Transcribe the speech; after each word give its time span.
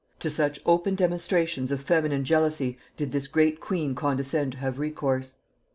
To 0.21 0.31
such 0.31 0.59
open 0.65 0.95
demonstrations 0.95 1.71
of 1.71 1.79
feminine 1.79 2.23
jealousy 2.25 2.79
did 2.97 3.11
this 3.11 3.27
great 3.27 3.59
queen 3.59 3.93
condescend 3.93 4.53
to 4.53 4.57
have 4.57 4.79
recourse! 4.79 5.35